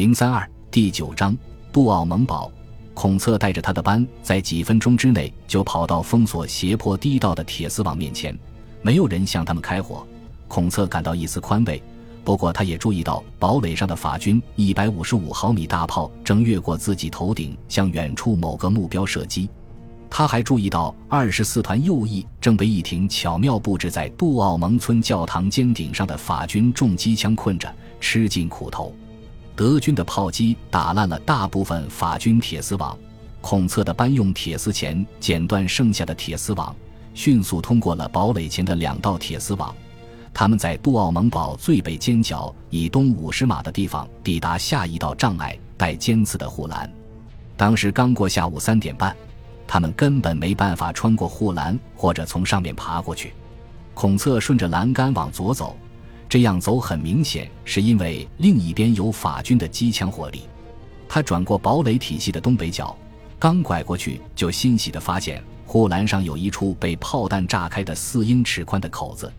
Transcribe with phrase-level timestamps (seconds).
[0.00, 1.36] 零三二第九章
[1.70, 2.50] 杜奥蒙堡。
[2.94, 8.34] 孔策带着他的班，在几分钟之内就跑到封锁斜坡地道的铁丝网面前，
[8.80, 10.06] 没有人向他们开火。
[10.48, 11.82] 孔策感到一丝宽慰，
[12.24, 19.50] 不过他也注意到堡垒上的法军一百五十五毫米大炮正越过自己头顶，向远处某个目标射击。
[20.08, 27.70] 他还注意到二十四团右翼正被一挺巧妙布置在杜奥蒙村教堂尖顶上的法军重机枪困着，
[28.00, 28.94] 吃尽苦头。
[29.60, 32.96] 德军的炮击打烂了大部分法军铁丝网，
[33.42, 36.74] 孔策的班用铁丝钳剪断剩下的铁丝网，
[37.12, 39.76] 迅速通过了堡垒前的两道铁丝网。
[40.32, 46.90] 他们在杜奥蒙堡最北尖角以东五十码的地方抵达下一道障碍带尖刺的护栏。
[47.54, 49.14] 当时刚过下午三点半，
[49.66, 53.34] 他们根本没办法穿过护栏或者从上面爬过去。
[53.92, 55.76] 孔策顺着栏杆往左走。
[56.30, 60.44] 这样走很明显是因为另一边有法军的机枪火力。
[61.08, 62.96] 他转过堡垒体系的东北角，
[63.36, 69.30] 刚拐过去就欣喜地发现护栏上有一处被炮弹炸开的四英尺宽的口子。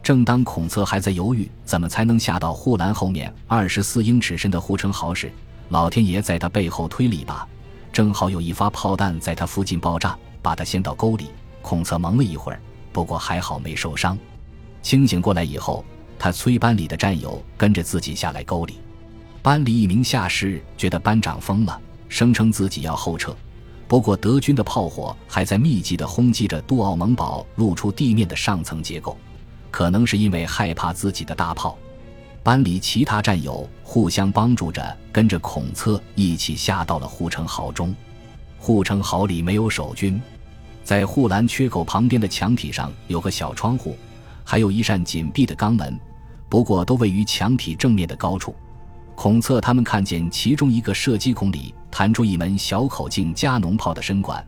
[0.00, 5.32] 正当孔策还在犹豫怎么才能下到护栏后面二十四英尺深的护城壕时，
[5.70, 7.44] 老天爷在他背后推了一把，
[7.92, 11.30] 正好有一发炮弹在他附近爆炸，把他掀到沟里。
[11.62, 12.60] 孔策懵了一会儿，
[12.92, 14.16] 不过还好没受伤。
[14.82, 15.84] 清醒过来以后。
[16.18, 18.78] 他催班里的战友跟着自己下来沟里。
[19.40, 23.34] 班里一名下士觉得班长疯了，声称自己要后撤。
[23.86, 29.16] 不过德军的炮火还在密集地轰击着杜奥蒙堡露出地面的上层结构，
[29.70, 31.78] 可能是因为害怕自己的大炮。
[32.42, 37.94] 班里其他战友互相帮助着，跟着孔策一起下到了护城壕中。
[38.58, 40.20] 护城壕里没有守军，
[40.82, 43.96] 在护栏缺口旁边的墙体上有个小窗户，
[44.44, 45.98] 还有一扇紧闭的钢门。
[46.48, 48.54] 不过都位于墙体正面的高处，
[49.14, 54.44] 孔策他们看见其中一个射击孔里弹出一门小口径加农炮的身管，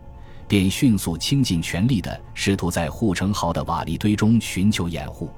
[0.48, 5.28] 便迅速倾尽全力地试图在护城壕的瓦砾堆中寻求掩护。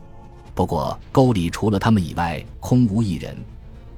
[0.54, 3.36] 不过沟里除了他们以外空无一人，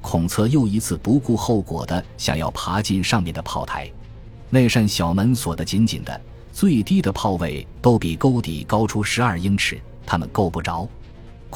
[0.01, 3.91] 孔策又一次不顾后果地想要爬进上面的炮台，
[4.51, 6.21] 那扇小门锁得紧紧的，
[6.53, 10.89] 最低的炮位都比沟底高出十二英尺，他们够不着。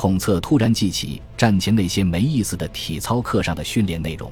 [0.01, 4.31] 孔策突然记起战前那些没意思的体操课上的训练内容，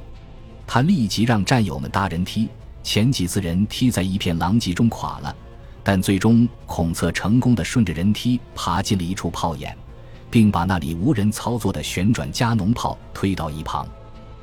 [0.65, 2.49] 他立即让战友们搭人梯。
[2.85, 5.35] 前几次人梯在一片狼藉中垮了，
[5.83, 9.77] 但最终孔策成功的顺着人梯爬进了一处炮眼，
[10.31, 13.85] 并把那里无人操作的旋转加农炮推到一旁。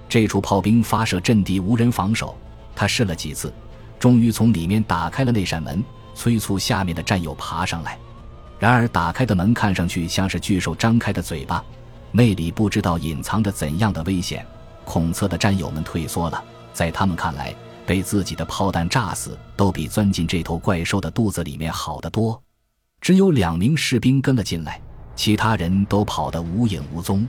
[0.10, 2.38] 这处炮兵发射阵地无人防守，
[2.76, 3.54] 他试了几次，
[3.98, 5.82] 终于从里面打开了那扇门，
[6.14, 7.98] 催促下面的战友爬上来。
[8.64, 11.62] 然而，打开的门看上去像是巨兽张开的嘴巴，
[12.14, 14.46] 那里不知道隐藏着怎样的危险。
[14.86, 16.42] 恐侧的战友们退缩了，
[16.72, 17.54] 在他们看来，
[17.86, 22.42] 被自己的炮弹炸死都比钻进这头怪兽的肚子里面好得多。
[23.02, 24.80] 只有两名士兵跟了进来，
[25.14, 27.28] 其他人都跑得无影无踪。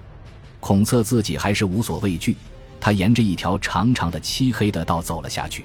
[0.61, 2.37] 孔策自己还是无所畏惧，
[2.81, 5.65] 他沿着一条长长的漆黑的道走了下去。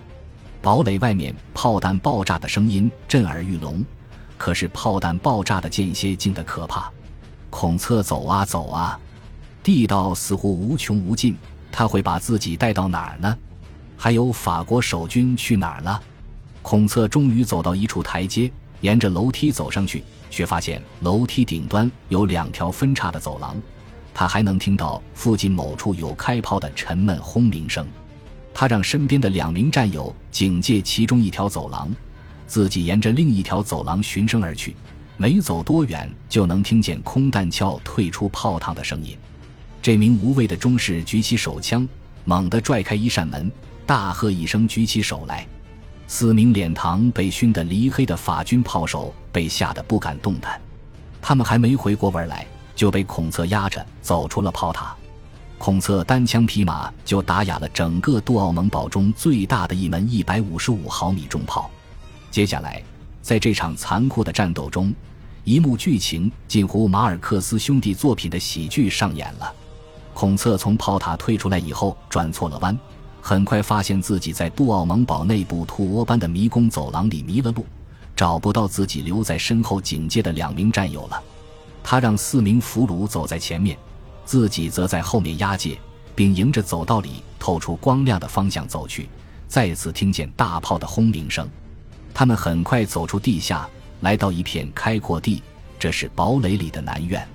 [0.63, 3.85] 堡垒外面炮弹爆炸的声音震耳欲聋。
[4.39, 6.89] 可是炮弹爆炸的间歇静得可怕，
[7.49, 8.97] 孔策走啊走啊，
[9.61, 11.37] 地道似乎无穷无尽，
[11.69, 13.37] 他会把自己带到哪儿呢？
[13.97, 16.01] 还有法国守军去哪儿了？
[16.61, 18.49] 孔策终于走到一处台阶，
[18.79, 23.61] 沿着楼梯走上去，却发现楼梯顶端有两条分叉的走廊，
[24.13, 27.85] 他还能听到附近某处有开炮的沉闷轰鸣声。
[28.53, 31.93] 他让身边的两名战友警戒其中一条走廊。
[32.49, 34.75] 自己沿着另一条走廊循声而去，
[35.17, 39.15] 没走多远就能听见空弹鞘退出炮膛的声音。
[39.83, 41.87] 这名无畏的中士举起手枪，
[42.25, 43.51] 猛地拽开一扇门，
[43.85, 45.47] 大喝一声，举起手来。
[46.07, 50.59] 四名脸膛被熏得离黑的法军炮手被吓得不敢动弹，
[51.21, 54.95] 他们还没回过味来，就被孔策压着走出了炮塔。
[55.59, 61.69] 孔策单枪匹马就打哑了整个杜奥蒙堡中最大的一门一百五十五毫米重炮。
[62.31, 62.81] 接下来，
[63.21, 64.93] 在这场残酷的战斗中，
[65.43, 69.53] 一幕剧情近乎马尔克斯兄弟作品的喜剧上演了。
[70.13, 72.77] 孔策从炮塔退出来以后，转错了弯，
[73.21, 77.65] 很快发现自己在杜奥蒙堡内部兔窝般的迷宫走廊里迷了路，
[78.15, 81.23] 找不到自己留在身后警戒的两名战友了。
[81.83, 83.77] 他让四名俘虏走在前面，
[84.25, 85.79] 自己则在后面押解，
[86.13, 89.09] 并迎着走道里透出光亮的方向走去。
[89.47, 91.49] 再次听见大炮的轰鸣声。
[92.19, 93.65] 他们很快走出地下，
[94.01, 95.41] 来到一片开阔地，
[95.79, 97.25] 这是堡垒里的南院。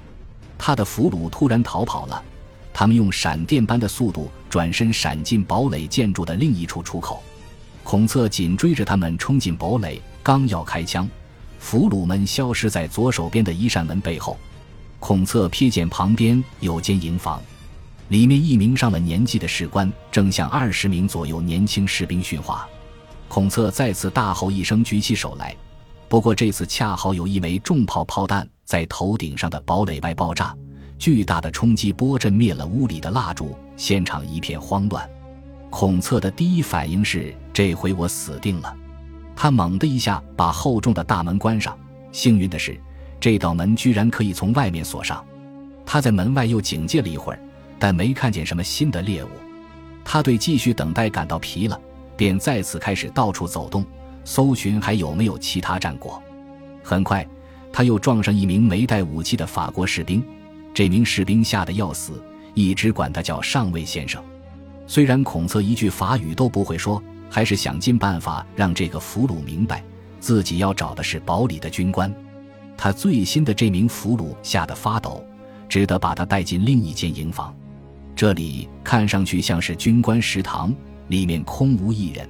[0.59, 2.23] 他的俘虏突然逃跑了，
[2.71, 7.23] 他们用闪电般的速度转身闪进堡垒建筑的另一处出口。
[7.83, 11.09] 孔策紧追着他们冲进堡垒，刚要开枪，
[11.59, 14.37] 俘虏们消失在左手边的一扇门背后。
[15.01, 17.41] 孔策瞥见旁边有间营房，
[18.09, 22.69] 里面一名上了年纪的士官正向二十名左右年轻士兵训话。
[23.35, 25.53] 孔策再次大吼一声，举起手来。
[26.09, 30.57] 不过这次恰好有一枚重炮炮弹在头顶上的堡垒外爆炸，
[31.01, 35.05] 巨大的冲击波震灭了屋里的蜡烛，现场一片慌乱。
[35.69, 38.73] 孔策的第一反应是：这回我死定了。
[39.35, 41.77] 他猛地一下把厚重的大门关上。
[42.13, 42.81] 幸运的是。
[43.19, 45.25] 这道门居然可以从外面锁上，
[45.85, 47.41] 他在门外又警戒了一会儿，
[47.81, 49.29] 但没看见什么新的猎物。
[50.05, 51.81] 他对继续等待感到疲了，
[52.17, 53.85] 便再次开始到处走动，
[54.25, 56.23] 搜寻还有没有其他战果。
[56.83, 57.27] 很快，
[57.73, 60.23] 他又撞上一名没带武器的法国士兵。
[60.73, 62.23] 这名士兵吓得要死，
[62.53, 64.23] 一直管他叫上尉先生。
[64.87, 69.83] 虽然孔策一句法语都不会说，还是想尽办法让这个俘虏明白，
[70.21, 72.13] 自己要找的是堡里的军官。
[72.77, 75.25] 他最新的这名俘虏吓得发抖，
[75.69, 77.55] 只得把他带进另一间营房。
[78.17, 80.75] 这里看上去像是军官食堂，
[81.09, 82.29] 里面空无一人。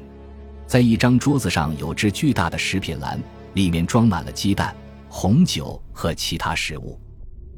[0.67, 3.21] 在一张桌子上有只巨大的食品篮，
[3.55, 4.75] 里面装满了鸡蛋、
[5.09, 6.99] 红酒和其他食物。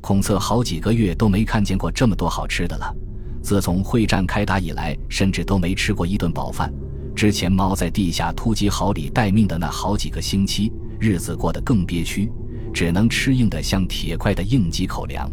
[0.01, 2.95] 孔策好几个月都没看见过这么多好吃的了。
[3.43, 6.73] 自从会战开打以来，甚至都没吃过一顿饱饭。
[7.15, 12.31] 之前猫在地下突击壕里待命的那好几个星期，日子过得更憋屈。
[12.75, 15.31] 只能吃硬的像铁块的应急口粮，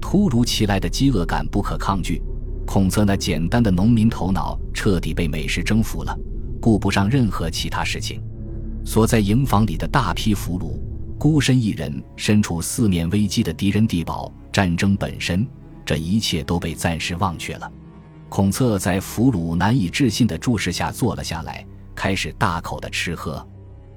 [0.00, 2.22] 突如其来的饥饿感不可抗拒。
[2.72, 6.16] 孔策那简单的农民头脑彻底被美食征服了，
[6.60, 8.22] 顾不上任何其他事情。
[8.84, 10.78] 所在营房里的大批俘虏，
[11.18, 15.44] 孤身一人身处四面危机的敌人地堡，战争本身，
[15.84, 17.68] 这一切都被暂时忘却了。
[18.28, 23.44] 孔策在俘虏难以置信的注视下坐了下来，开始大口的吃喝。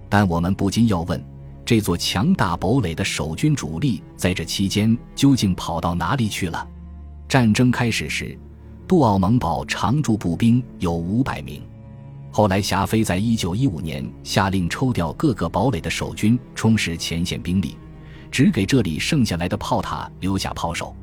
[0.09, 1.23] 但我们不禁要问。
[1.63, 6.67] 这座强大堡垒的守军主力在这期间究竟跑到哪里去了？
[7.29, 8.35] 战争开始时，
[8.93, 11.63] 杜奥蒙堡常驻步兵有五百名。
[12.31, 17.75] 后来，霞飞在一九一五年下令抽调各个堡垒的守军，充实前线兵力，
[18.29, 20.95] 只给这里剩下来的炮塔留下炮手。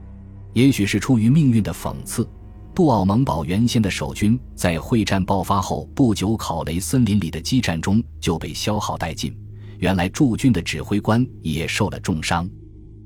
[0.52, 2.24] 也许是出于命运的讽刺，
[2.72, 9.36] 杜奥蒙堡原先的守军在会战爆发后不久，考雷森林里的激战中就被消耗殆尽。
[9.78, 12.48] 原来驻军的指挥官也受了重伤。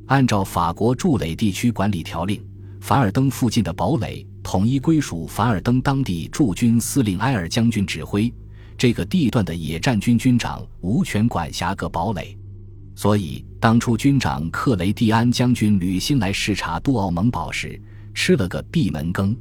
[0.09, 2.39] 按照法国驻垒地区管理条令，
[2.83, 8.33] 凡尔登附近的堡垒统一归属凡尔登当地驻军司令埃尔将军指挥。
[8.79, 12.39] 这个地段的野战军军长无权管辖各堡垒，
[12.95, 17.81] 所以当初军长克雷蒂安将军履新来视察杜奥蒙堡时，
[18.13, 19.37] 吃了个闭门羹。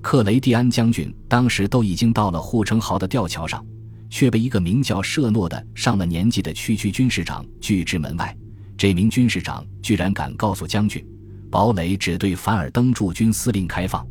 [0.00, 3.62] 克雷蒂安将军当时都已经到了护城壕的吊桥上。
[4.08, 8.34] 却被一个名叫舍诺的上了年纪的区区军事长拒之门外。
[8.78, 11.04] 这名军事长居然敢告诉将军，
[11.50, 14.06] 堡垒只对凡尔登驻军司令开放，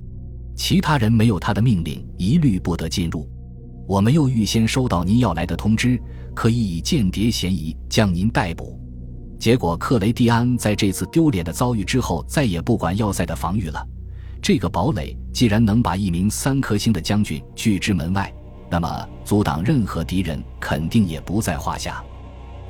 [0.55, 3.29] 其他人没有他的命令，一律不得进入。
[3.87, 6.01] 我们又预先收到您要来的通知，
[6.33, 8.79] 可以以间谍嫌疑将您逮捕。
[9.37, 13.85] 结果，克雷蒂安在这次丢脸的遭遇之后，再也不管要塞的防御了。
[14.41, 18.33] 这个堡垒既然能把一名三颗星的将军拒之门外。
[18.69, 22.03] 那么，阻挡任何敌人肯定也不在话下。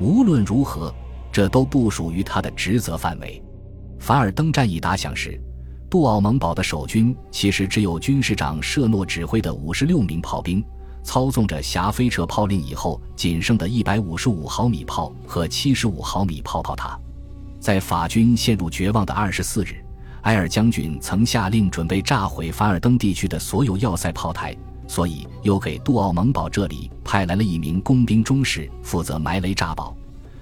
[0.01, 0.93] 无论如何，
[1.31, 3.41] 这都不属于他的职责范围。
[3.99, 5.41] 凡尔登战役打响时，
[5.95, 10.61] 杜奥蒙堡的守军其实只有军士长舍诺指挥的五十六名炮兵，
[11.03, 16.99] 操纵着霞飞车炮令以后仅剩的一百五十五毫米炮和七十五毫米炮炮塔。
[17.61, 19.81] 在法军陷入绝望的二十四日，
[20.23, 24.53] 埃尔将军曾下令准备炸毁凡尔登地区的所有要塞炮台。
[24.89, 29.95] 所以，又给杜奥蒙堡这里派来了一名工兵中士，负责埋雷炸堡。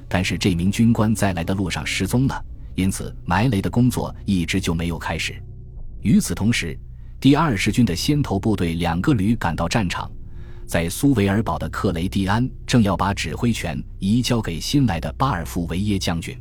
[0.10, 2.44] 但是这名军官在来的路上失踪了，
[2.76, 5.42] 因此埋雷的工作一直就没有开始。
[6.02, 6.78] 与此同时，
[7.20, 10.12] 第二十军的先头部队两个旅赶到战场，
[10.66, 16.38] 在苏维尔堡的克雷蒂安正要把指挥权移交给新来的巴尔夫维耶将军。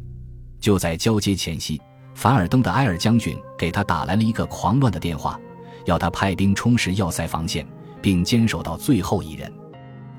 [0.60, 1.80] 就在交接前夕，
[2.14, 5.38] 凡尔登的埃尔将军给他打来了一个狂乱的电话，
[5.86, 7.66] 要他派兵充实要塞防线。
[8.02, 9.50] 并坚守到最后一人。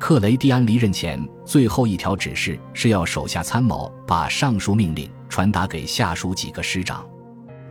[0.04, 7.08] 克雷蒂安离任前最后一条指示是要手下参谋把上述命令传达给下属几个师长。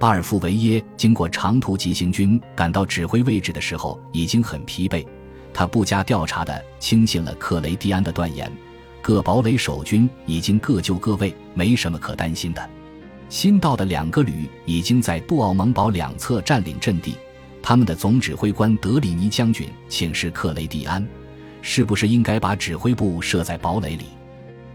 [0.00, 5.06] 巴尔夫维耶经过长途急行军赶到指挥位置的时候已经很疲惫，
[5.52, 8.50] 他不加调查的轻信了克雷蒂安的断言：
[9.02, 12.70] 各堡垒守军已经各就各位，没什么可担心的。
[13.28, 17.14] 新到的两个旅已经在杜奥蒙堡两侧占领阵地。
[17.62, 21.06] 他们的总指挥官德里尼将军请示克雷蒂安，
[21.62, 24.04] 是不是应该把指挥部设在堡垒里。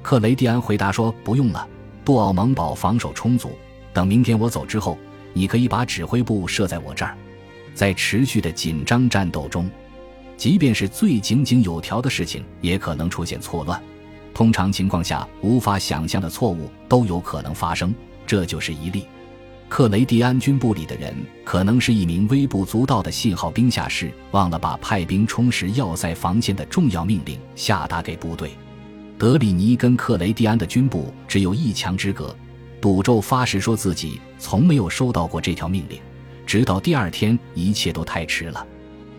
[0.01, 1.67] 克雷蒂安回答说：“不用了，
[2.03, 3.51] 杜奥蒙堡防守充足。
[3.93, 4.97] 等明天我走之后，
[5.33, 7.15] 你可以把指挥部设在我这儿。”
[7.75, 9.69] 在持续的紧张战斗中，
[10.35, 13.79] 即便是最井井有条的事情，也可能出现错乱。
[14.33, 17.93] 通常情况下，无法想象的错误都有可能发生，
[18.25, 19.05] 这就是一例。
[19.69, 28.51] 克雷蒂安军部里的人可能是一名微不足道的信号兵下士，忘了把派兵充实要塞防线的重要命令下达给部队。
[29.17, 32.33] 德里尼跟克雷蒂安的军部只有一墙之隔，
[32.79, 35.99] 赌咒发誓说自己从没有收到过这条命令。
[36.45, 38.65] 直到第二天，一切都太迟了。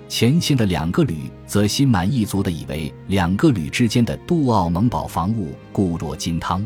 [0.08, 6.64] 前线的两个旅则心满意足地以为两个旅之间的杜奥蒙堡防务固若金汤。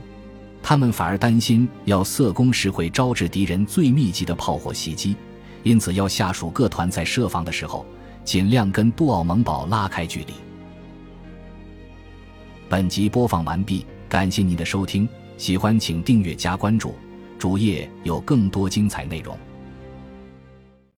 [0.62, 5.16] 他们反而担心要塞工时会招致敌人最密集的炮火袭击，
[5.64, 7.84] 因此要下属各团在设防的时候
[8.24, 10.32] 尽量跟杜奥蒙堡拉开距离。
[12.68, 16.94] 本集播放完毕，感谢您的收听，喜欢请订阅加关注，
[17.38, 19.36] 主页有更多精彩内容。